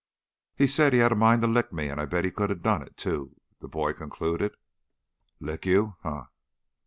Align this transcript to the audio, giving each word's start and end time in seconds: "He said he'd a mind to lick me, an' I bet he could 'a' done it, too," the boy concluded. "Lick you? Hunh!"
"He 0.55 0.65
said 0.65 0.93
he'd 0.93 1.01
a 1.01 1.13
mind 1.13 1.41
to 1.43 1.47
lick 1.47 1.71
me, 1.71 1.87
an' 1.87 1.99
I 1.99 2.05
bet 2.07 2.25
he 2.25 2.31
could 2.31 2.49
'a' 2.49 2.55
done 2.55 2.81
it, 2.81 2.97
too," 2.97 3.35
the 3.59 3.67
boy 3.67 3.93
concluded. 3.93 4.55
"Lick 5.39 5.67
you? 5.67 5.97
Hunh!" 6.01 6.25